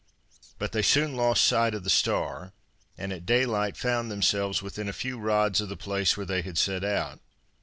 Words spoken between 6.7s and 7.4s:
out.